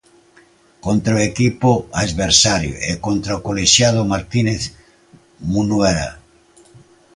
[0.85, 1.69] Contra o equipo
[2.03, 4.61] adversario e contra o colexiado Martínez
[5.51, 6.09] Munuera.